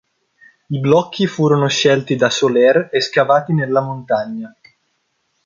[0.69, 4.51] I blocchi furono scelti da Soler e scavati nella montagna.